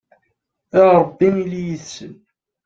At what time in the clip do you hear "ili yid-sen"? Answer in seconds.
1.43-2.13